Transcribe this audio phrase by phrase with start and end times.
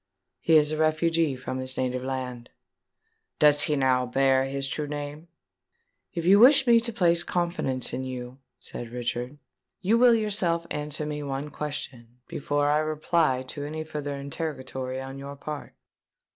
[0.39, 2.49] "He is a refugee from his native land."
[3.37, 5.27] "Does he now bear his true name?"
[6.15, 9.37] "If you wish me to place confidence in you," said Richard,
[9.79, 15.19] "you will yourself answer me one question, before I reply to any farther interrogatory on
[15.19, 15.75] your part."